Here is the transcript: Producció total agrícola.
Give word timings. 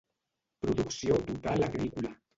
Producció 0.63 1.19
total 1.29 1.63
agrícola. 1.69 2.17